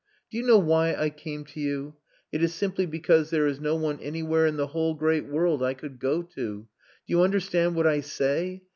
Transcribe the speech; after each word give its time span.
"Do 0.31 0.37
you 0.39 0.43
know 0.43 0.57
why 0.57 0.95
I 0.95 1.11
came 1.11 1.45
to 1.45 1.59
you? 1.59 1.93
It 2.31 2.41
is 2.41 2.55
simply 2.55 2.87
because 2.87 3.29
there 3.29 3.45
is 3.45 3.59
no 3.59 3.75
one 3.75 3.99
anywhere 3.99 4.47
in 4.47 4.57
the 4.57 4.65
whole 4.65 4.95
great 4.95 5.27
world 5.27 5.61
I 5.61 5.75
could 5.75 5.99
go 5.99 6.23
to. 6.23 6.33
Do 6.65 6.67
you 7.05 7.21
understand 7.21 7.75
what 7.75 7.85
I 7.85 7.99
say? 7.99 8.63